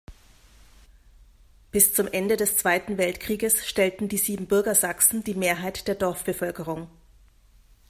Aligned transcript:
Bis 1.69 1.93
zum 1.93 2.07
Ende 2.07 2.35
des 2.35 2.57
Zweiten 2.57 2.97
Weltkrieges 2.97 3.67
stellten 3.67 4.09
die 4.09 4.17
Siebenbürger 4.17 4.73
Sachsen 4.73 5.23
die 5.23 5.35
Mehrheit 5.35 5.87
der 5.87 5.93
Dorfbevölkerung. 5.93 6.89